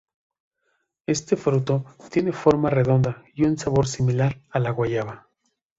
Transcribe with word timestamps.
Este 1.05 1.35
fruto 1.35 1.85
tiene 2.09 2.31
forma 2.33 2.71
redonda 2.71 3.23
y 3.35 3.43
un 3.43 3.55
sabor 3.59 3.85
similar 3.87 4.41
a 4.49 4.57
la 4.57 4.71
guayaba. 4.71 5.29